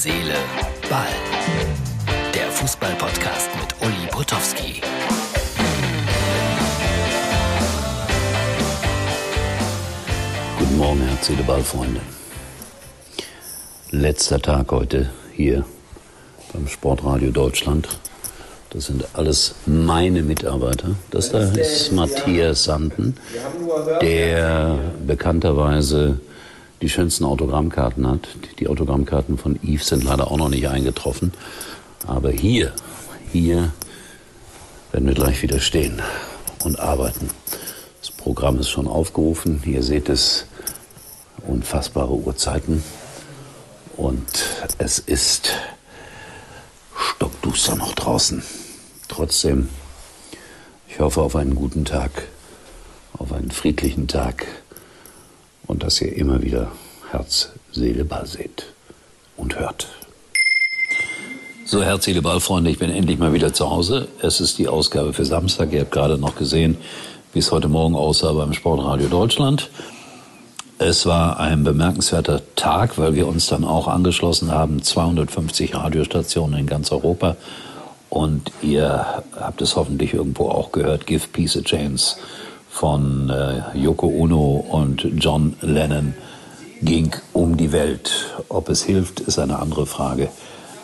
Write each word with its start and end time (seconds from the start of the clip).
Seele, 0.00 0.36
Ball. 0.88 1.08
Der 2.32 2.48
Fußball-Podcast 2.52 3.50
mit 3.60 3.74
Uli 3.84 4.06
Potowski. 4.12 4.80
Guten 10.56 10.78
Morgen, 10.78 11.00
Herz, 11.00 11.26
Seele, 11.26 11.42
Ball, 11.42 11.64
Freunde. 11.64 12.00
Letzter 13.90 14.40
Tag 14.40 14.70
heute 14.70 15.10
hier 15.32 15.64
beim 16.52 16.68
Sportradio 16.68 17.32
Deutschland. 17.32 17.88
Das 18.70 18.86
sind 18.86 19.04
alles 19.14 19.56
meine 19.66 20.22
Mitarbeiter. 20.22 20.90
Das 21.10 21.32
da 21.32 21.40
ist 21.40 21.90
Matthias 21.90 22.62
Sanden, 22.62 23.16
der 24.00 24.78
bekannterweise 25.04 26.20
die 26.80 26.88
schönsten 26.88 27.24
Autogrammkarten 27.24 28.06
hat. 28.06 28.28
Die 28.58 28.68
Autogrammkarten 28.68 29.38
von 29.38 29.58
Yves 29.62 29.88
sind 29.88 30.04
leider 30.04 30.30
auch 30.30 30.36
noch 30.36 30.48
nicht 30.48 30.68
eingetroffen. 30.68 31.32
Aber 32.06 32.30
hier, 32.30 32.72
hier 33.32 33.72
werden 34.92 35.06
wir 35.06 35.14
gleich 35.14 35.42
wieder 35.42 35.60
stehen 35.60 36.00
und 36.64 36.78
arbeiten. 36.78 37.30
Das 38.00 38.10
Programm 38.10 38.58
ist 38.58 38.70
schon 38.70 38.86
aufgerufen. 38.86 39.62
Ihr 39.64 39.82
seht 39.82 40.08
es, 40.08 40.46
unfassbare 41.46 42.12
Uhrzeiten. 42.12 42.82
Und 43.96 44.44
es 44.78 45.00
ist 45.00 45.50
stockduster 46.96 47.74
noch 47.74 47.94
draußen. 47.94 48.42
Trotzdem, 49.08 49.68
ich 50.86 51.00
hoffe 51.00 51.20
auf 51.20 51.34
einen 51.34 51.56
guten 51.56 51.84
Tag, 51.84 52.28
auf 53.14 53.32
einen 53.32 53.50
friedlichen 53.50 54.06
Tag 54.06 54.46
und 55.68 55.84
dass 55.84 56.00
ihr 56.00 56.16
immer 56.16 56.42
wieder 56.42 56.72
Herz, 57.10 57.50
Seele, 57.72 58.04
Ball 58.04 58.26
seht 58.26 58.66
und 59.36 59.58
hört. 59.58 59.86
So, 61.64 61.82
Herz, 61.82 62.06
Seele, 62.06 62.22
Ball, 62.22 62.40
Freunde, 62.40 62.70
ich 62.70 62.78
bin 62.78 62.90
endlich 62.90 63.18
mal 63.18 63.32
wieder 63.32 63.52
zu 63.52 63.70
Hause. 63.70 64.08
Es 64.20 64.40
ist 64.40 64.58
die 64.58 64.68
Ausgabe 64.68 65.12
für 65.12 65.24
Samstag. 65.24 65.72
Ihr 65.72 65.82
habt 65.82 65.92
gerade 65.92 66.18
noch 66.18 66.34
gesehen, 66.34 66.78
wie 67.32 67.38
es 67.38 67.52
heute 67.52 67.68
Morgen 67.68 67.94
aussah 67.94 68.32
beim 68.32 68.54
Sportradio 68.54 69.08
Deutschland. 69.08 69.70
Es 70.78 71.06
war 71.06 71.38
ein 71.38 71.64
bemerkenswerter 71.64 72.40
Tag, 72.56 72.98
weil 72.98 73.14
wir 73.14 73.26
uns 73.26 73.48
dann 73.48 73.64
auch 73.64 73.88
angeschlossen 73.88 74.50
haben, 74.50 74.82
250 74.82 75.74
Radiostationen 75.74 76.58
in 76.60 76.66
ganz 76.66 76.90
Europa. 76.90 77.36
Und 78.08 78.50
ihr 78.62 79.22
habt 79.38 79.60
es 79.60 79.76
hoffentlich 79.76 80.14
irgendwo 80.14 80.48
auch 80.48 80.72
gehört, 80.72 81.06
Give 81.06 81.26
Peace 81.28 81.56
a 81.56 81.62
Chance 81.62 82.16
von 82.70 83.30
äh, 83.30 83.76
Yoko 83.76 84.06
Ono 84.06 84.64
und 84.70 85.06
John 85.16 85.56
Lennon 85.60 86.14
ging 86.82 87.10
um 87.32 87.56
die 87.56 87.72
Welt. 87.72 88.34
Ob 88.48 88.68
es 88.68 88.84
hilft, 88.84 89.20
ist 89.20 89.38
eine 89.38 89.58
andere 89.58 89.86
Frage. 89.86 90.28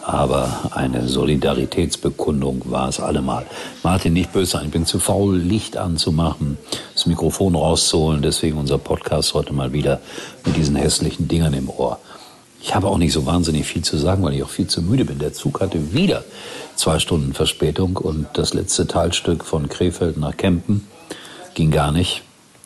Aber 0.03 0.71
eine 0.73 1.09
Solidaritätsbekundung 1.09 2.63
war 2.67 2.89
es 2.91 3.01
allemal. 3.01 3.47
Martin, 3.83 4.13
nicht 4.13 4.33
böse 4.33 4.53
sein, 4.53 4.67
ich 4.67 4.71
bin 4.71 4.85
zu 4.85 4.99
faul, 4.99 5.39
Licht 5.39 5.79
anzumachen, 5.79 6.59
das 6.93 7.07
Mikrofon 7.07 7.55
rauszuholen. 7.55 8.21
Deswegen 8.21 8.59
unser 8.59 8.77
Podcast 8.77 9.33
heute 9.33 9.55
mal 9.55 9.73
wieder 9.73 10.01
mit 10.45 10.57
diesen 10.57 10.77
hässlichen 10.77 11.27
Dingern 11.27 11.55
im 11.55 11.71
Ohr. 11.71 11.99
Ich 12.61 12.75
habe 12.75 12.89
auch 12.89 12.99
nicht 12.99 13.13
so 13.13 13.25
wahnsinnig 13.25 13.67
viel 13.67 13.83
zu 13.83 13.97
sagen, 13.97 14.23
weil 14.23 14.35
ich 14.35 14.43
auch 14.43 14.51
viel 14.51 14.67
zu 14.67 14.83
müde 14.83 15.05
bin. 15.05 15.19
Der 15.19 15.33
Zug 15.33 15.61
hatte 15.61 15.95
wieder 15.95 16.25
zwei 16.77 16.99
Stunden 16.99 17.33
Verspätung 17.33 17.97
und 17.97 18.27
das 18.35 18.53
letzte 18.53 18.87
Teilstück 18.87 19.45
von 19.45 19.69
Krefeld 19.69 20.19
nach 20.19 20.37
Kempen 20.37 20.87
Ging 21.55 21.71
gar 21.71 21.93
nicht, 21.93 22.23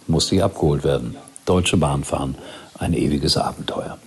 musste 0.06 0.34
ich 0.34 0.42
abgeholt 0.42 0.84
werden. 0.84 1.16
Deutsche 1.44 1.76
Bahn 1.76 2.04
fahren, 2.04 2.36
ein 2.78 2.94
ewiges 2.94 3.36
Abenteuer. 3.36 3.98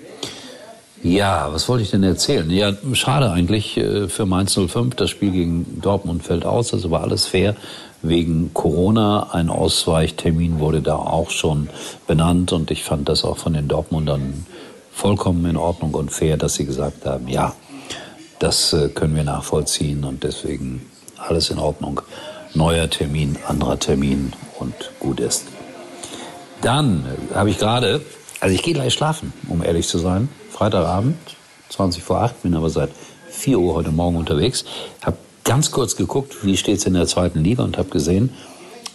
Ja, 1.03 1.51
was 1.51 1.67
wollte 1.67 1.83
ich 1.83 1.89
denn 1.89 2.03
erzählen? 2.03 2.47
Ja, 2.51 2.73
schade 2.93 3.31
eigentlich 3.31 3.75
äh, 3.77 4.07
für 4.07 4.27
Mainz 4.27 4.53
05. 4.53 4.95
Das 4.95 5.09
Spiel 5.09 5.31
gegen 5.31 5.81
Dortmund 5.81 6.23
fällt 6.23 6.45
aus. 6.45 6.69
Das 6.69 6.89
war 6.91 7.01
alles 7.01 7.25
fair. 7.25 7.55
Wegen 8.03 8.53
Corona. 8.53 9.29
Ein 9.31 9.49
Ausweichtermin 9.49 10.59
wurde 10.59 10.81
da 10.81 10.95
auch 10.95 11.31
schon 11.31 11.69
benannt. 12.05 12.51
Und 12.51 12.69
ich 12.69 12.83
fand 12.83 13.09
das 13.09 13.23
auch 13.23 13.39
von 13.39 13.53
den 13.53 13.67
Dortmundern 13.67 14.45
vollkommen 14.91 15.43
in 15.45 15.57
Ordnung 15.57 15.95
und 15.95 16.11
fair, 16.11 16.37
dass 16.37 16.53
sie 16.53 16.65
gesagt 16.65 17.05
haben, 17.07 17.27
ja, 17.27 17.55
das 18.37 18.73
äh, 18.73 18.89
können 18.89 19.15
wir 19.15 19.23
nachvollziehen. 19.23 20.03
Und 20.03 20.23
deswegen 20.23 20.85
alles 21.17 21.49
in 21.49 21.57
Ordnung. 21.57 22.01
Neuer 22.53 22.89
Termin, 22.89 23.37
anderer 23.47 23.79
Termin 23.79 24.33
und 24.59 24.73
gut 24.99 25.19
ist. 25.19 25.47
Dann 26.61 27.05
habe 27.33 27.49
ich 27.49 27.57
gerade, 27.57 28.01
also 28.39 28.53
ich 28.53 28.61
gehe 28.61 28.73
gleich 28.73 28.93
schlafen, 28.93 29.33
um 29.47 29.63
ehrlich 29.63 29.87
zu 29.87 29.97
sein. 29.97 30.29
Freitagabend, 30.51 31.17
20 31.69 32.03
vor 32.03 32.21
8, 32.21 32.43
bin 32.43 32.55
aber 32.55 32.69
seit 32.69 32.89
4 33.29 33.59
Uhr 33.59 33.73
heute 33.73 33.91
Morgen 33.91 34.17
unterwegs. 34.17 34.65
Habe 35.01 35.17
ganz 35.43 35.71
kurz 35.71 35.95
geguckt, 35.95 36.45
wie 36.45 36.57
steht 36.57 36.77
es 36.77 36.85
in 36.85 36.93
der 36.93 37.07
zweiten 37.07 37.43
Liga 37.43 37.63
und 37.63 37.77
habe 37.77 37.89
gesehen, 37.89 38.31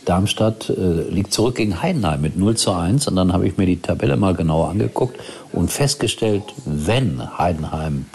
Darmstadt 0.04 0.70
äh, 0.70 1.02
liegt 1.10 1.32
zurück 1.32 1.56
gegen 1.56 1.82
Heidenheim 1.82 2.20
mit 2.20 2.36
0 2.36 2.56
zu 2.56 2.72
1. 2.72 3.08
Und 3.08 3.16
dann 3.16 3.32
habe 3.32 3.46
ich 3.46 3.56
mir 3.56 3.66
die 3.66 3.82
Tabelle 3.82 4.16
mal 4.16 4.34
genauer 4.34 4.68
angeguckt 4.68 5.18
und 5.52 5.70
festgestellt, 5.72 6.44
wenn 6.64 7.36
Heidenheim 7.38 8.06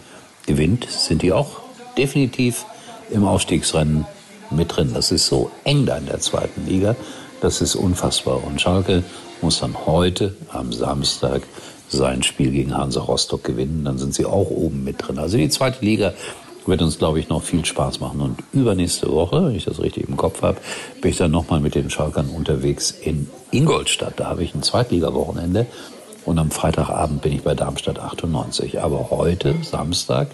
gewinnt, 0.46 0.90
sind 0.90 1.22
die 1.22 1.34
auch 1.34 1.60
definitiv 1.98 2.66
im 3.10 3.26
Aufstiegsrennen 3.26 4.06
mit 4.52 4.76
drin. 4.76 4.92
Das 4.94 5.12
ist 5.12 5.28
so 5.28 5.52
eng 5.64 5.86
da 5.86 5.98
in 5.98 6.06
der 6.06 6.20
zweiten 6.20 6.66
Liga. 6.68 6.96
Das 7.42 7.62
ist 7.62 7.76
unfassbar. 7.76 8.44
Und 8.44 8.62
Schalke 8.62 9.04
muss 9.42 9.60
dann 9.60 9.86
heute 9.86 10.36
am 10.50 10.72
Samstag 10.72 11.42
sein 11.90 12.24
Spiel 12.24 12.52
gegen 12.52 12.78
Hansa 12.78 13.02
Rostock 13.02 13.44
gewinnen. 13.44 13.84
Dann 13.86 13.98
sind 13.98 14.14
sie 14.14 14.26
auch 14.26 14.50
oben 14.50 14.84
mit 14.84 14.96
drin. 15.06 15.20
Also 15.20 15.38
die 15.38 15.50
zweite 15.50 15.84
Liga 15.84 16.14
wird 16.66 16.82
uns, 16.82 17.00
glaube 17.00 17.20
ich, 17.20 17.30
noch 17.30 17.44
viel 17.44 17.66
Spaß 17.66 18.00
machen. 18.00 18.22
Und 18.22 18.40
übernächste 18.54 19.12
Woche, 19.12 19.46
wenn 19.46 19.56
ich 19.56 19.66
das 19.66 19.80
richtig 19.80 20.08
im 20.08 20.18
Kopf 20.18 20.42
habe, 20.42 20.58
bin 21.02 21.12
ich 21.12 21.18
dann 21.18 21.32
nochmal 21.32 21.60
mit 21.60 21.76
den 21.76 21.90
Schalkern 21.90 22.30
unterwegs 22.30 22.92
in 22.92 23.30
Ingolstadt. 23.52 24.14
Da 24.18 24.26
habe 24.28 24.44
ich 24.44 24.54
ein 24.54 24.64
Zweitliga-Wochenende. 24.64 25.66
Und 26.24 26.38
am 26.38 26.52
Freitagabend 26.52 27.24
bin 27.24 27.34
ich 27.34 27.42
bei 27.42 27.56
Darmstadt 27.56 28.00
98. 28.00 28.82
Aber 28.82 29.10
heute, 29.10 29.56
Samstag, 29.64 30.30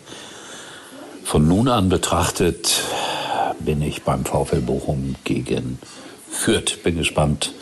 von 1.23 1.47
nun 1.47 1.69
an 1.69 1.89
betrachtet, 1.89 2.83
bin 3.59 3.81
ich 3.81 4.03
beim 4.03 4.25
VfL 4.25 4.61
Bochum 4.61 5.15
gegen 5.23 5.79
Fürth. 6.29 6.83
Bin 6.83 6.97
gespannt, 6.97 7.53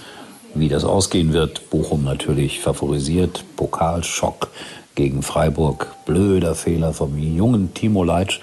wie 0.53 0.69
das 0.69 0.83
ausgehen 0.83 1.33
wird. 1.33 1.69
Bochum 1.69 2.03
natürlich 2.03 2.59
favorisiert. 2.59 3.43
Pokalschock 3.55 4.49
gegen 4.95 5.21
Freiburg. 5.21 5.87
Blöder 6.05 6.55
Fehler 6.55 6.93
vom 6.93 7.17
jungen 7.17 7.73
Timo 7.73 8.03
Leitsch. 8.03 8.39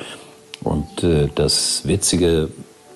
Und 0.63 1.03
äh, 1.03 1.29
das 1.35 1.83
Witzige 1.87 2.49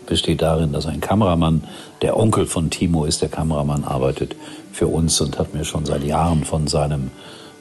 besteht 0.06 0.43
darin, 0.43 0.72
dass 0.72 0.87
ein 0.87 1.00
Kameramann, 1.00 1.65
der 2.03 2.16
Onkel 2.16 2.47
von 2.47 2.71
Timo 2.71 3.05
ist, 3.05 3.22
der 3.22 3.28
Kameramann 3.28 3.84
arbeitet 3.84 4.37
für 4.72 4.87
uns 4.87 5.21
und 5.21 5.39
hat 5.39 5.55
mir 5.55 5.65
schon 5.65 5.84
seit 5.84 6.05
Jahren 6.05 6.45
von 6.45 6.69
seinem 6.69 7.11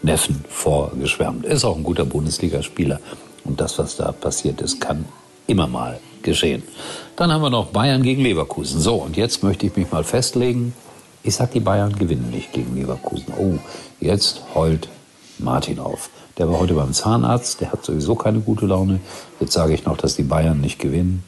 Neffen 0.03 0.45
vorgeschwärmt. 0.47 1.45
Ist 1.45 1.65
auch 1.65 1.75
ein 1.75 1.83
guter 1.83 2.05
Bundesligaspieler. 2.05 2.99
Und 3.43 3.61
das, 3.61 3.79
was 3.79 3.95
da 3.95 4.11
passiert 4.11 4.61
ist, 4.61 4.79
kann 4.79 5.05
immer 5.47 5.67
mal 5.67 5.99
geschehen. 6.25 6.63
Dann 7.15 7.31
haben 7.31 7.41
wir 7.41 7.49
noch 7.49 7.67
Bayern 7.67 8.03
gegen 8.03 8.21
Leverkusen. 8.21 8.81
So, 8.81 8.95
und 8.95 9.15
jetzt 9.15 9.41
möchte 9.43 9.65
ich 9.65 9.75
mich 9.77 9.89
mal 9.89 10.03
festlegen. 10.03 10.73
Ich 11.23 11.35
sag, 11.35 11.51
die 11.51 11.61
Bayern 11.61 11.95
gewinnen 11.97 12.29
nicht 12.29 12.51
gegen 12.51 12.75
Leverkusen. 12.75 13.33
Oh, 13.39 13.57
jetzt 14.01 14.41
heult 14.53 14.89
Martin 15.39 15.79
auf. 15.79 16.09
Der 16.37 16.49
war 16.49 16.59
heute 16.59 16.73
beim 16.73 16.91
Zahnarzt, 16.91 17.61
der 17.61 17.71
hat 17.71 17.85
sowieso 17.85 18.15
keine 18.15 18.41
gute 18.41 18.65
Laune. 18.65 18.99
Jetzt 19.39 19.53
sage 19.53 19.73
ich 19.73 19.85
noch, 19.85 19.95
dass 19.95 20.15
die 20.15 20.23
Bayern 20.23 20.59
nicht 20.59 20.79
gewinnen. 20.79 21.23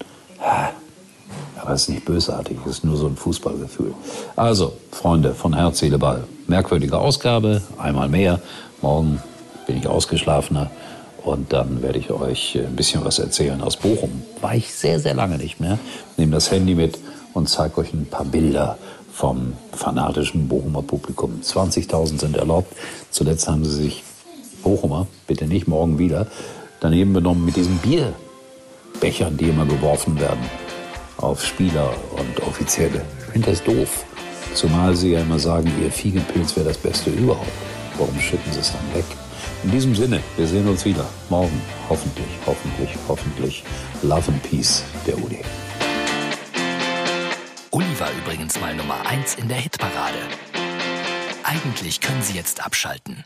Aber 1.61 1.71
es 1.73 1.83
ist 1.83 1.89
nicht 1.89 2.05
bösartig, 2.05 2.57
es 2.65 2.77
ist 2.77 2.83
nur 2.83 2.97
so 2.97 3.07
ein 3.07 3.15
Fußballgefühl. 3.15 3.93
Also, 4.35 4.73
Freunde 4.91 5.33
von 5.33 5.53
Herz, 5.53 5.79
Seele, 5.79 5.97
Ball. 5.97 6.25
Merkwürdige 6.47 6.97
Ausgabe, 6.97 7.61
einmal 7.77 8.09
mehr. 8.09 8.41
Morgen 8.81 9.21
bin 9.65 9.77
ich 9.77 9.87
ausgeschlafener. 9.87 10.69
Und 11.27 11.51
dann 11.51 11.81
werde 11.81 11.99
ich 11.99 12.09
euch 12.09 12.57
ein 12.57 12.77
bisschen 12.77 13.03
was 13.03 13.19
erzählen 13.19 13.61
aus 13.61 13.75
Bochum. 13.75 14.23
War 14.39 14.55
ich 14.55 14.73
sehr, 14.73 14.97
sehr 15.01 15.13
lange 15.13 15.37
nicht 15.37 15.59
mehr. 15.59 15.77
Nehme 16.15 16.31
das 16.31 16.51
Handy 16.51 16.73
mit 16.73 16.97
und 17.33 17.49
zeige 17.49 17.79
euch 17.79 17.91
ein 17.91 18.05
paar 18.05 18.23
Bilder 18.23 18.77
vom 19.11 19.51
fanatischen 19.73 20.47
Bochumer 20.47 20.83
Publikum. 20.83 21.41
20.000 21.43 22.21
sind 22.21 22.37
erlaubt. 22.37 22.73
Zuletzt 23.11 23.45
haben 23.49 23.65
sie 23.65 23.75
sich 23.75 24.03
Bochumer, 24.63 25.05
bitte 25.27 25.47
nicht 25.47 25.67
morgen 25.67 25.99
wieder, 25.99 26.27
daneben 26.79 27.11
benommen 27.11 27.43
mit 27.43 27.57
diesen 27.57 27.77
Bierbechern, 27.79 29.35
die 29.35 29.49
immer 29.49 29.65
geworfen 29.65 30.17
werden 30.21 30.45
auf 31.17 31.43
Spieler 31.43 31.93
und 32.11 32.47
Offizielle. 32.47 33.01
Ich 33.19 33.33
finde 33.33 33.49
das 33.49 33.61
doof. 33.65 34.05
Zumal 34.53 34.95
sie 34.95 35.11
ja 35.11 35.19
immer 35.19 35.39
sagen, 35.39 35.69
ihr 35.83 35.91
Fiegenpilz 35.91 36.55
wäre 36.55 36.69
das 36.69 36.77
Beste 36.77 37.09
überhaupt. 37.09 37.51
Warum 37.97 38.17
schütten 38.17 38.53
sie 38.53 38.61
es 38.61 38.71
dann 38.71 38.95
weg? 38.97 39.26
In 39.63 39.71
diesem 39.71 39.95
Sinne, 39.95 40.21
wir 40.37 40.47
sehen 40.47 40.67
uns 40.67 40.85
wieder 40.85 41.05
morgen. 41.29 41.61
Hoffentlich, 41.89 42.27
hoffentlich, 42.45 42.89
hoffentlich. 43.07 43.63
Love 44.03 44.31
and 44.31 44.43
Peace, 44.43 44.83
der 45.05 45.17
Uli. 45.17 45.41
Uli 47.71 47.99
war 47.99 48.11
übrigens 48.23 48.59
mal 48.59 48.75
Nummer 48.75 49.05
1 49.05 49.35
in 49.35 49.47
der 49.47 49.57
Hitparade. 49.57 50.19
Eigentlich 51.43 52.01
können 52.01 52.21
Sie 52.21 52.33
jetzt 52.33 52.65
abschalten. 52.65 53.25